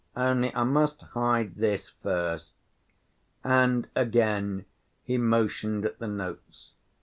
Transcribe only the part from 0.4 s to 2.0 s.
I must hide this